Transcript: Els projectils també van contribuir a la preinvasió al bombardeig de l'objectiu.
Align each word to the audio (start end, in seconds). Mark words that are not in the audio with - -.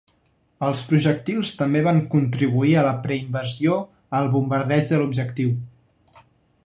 Els 0.67 0.79
projectils 0.91 1.51
també 1.59 1.83
van 1.89 1.99
contribuir 2.13 2.73
a 2.77 2.85
la 2.87 2.95
preinvasió 3.05 3.77
al 4.21 4.31
bombardeig 4.37 4.91
de 4.95 5.03
l'objectiu. 5.03 5.53